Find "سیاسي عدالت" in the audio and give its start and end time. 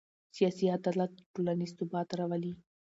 0.35-1.11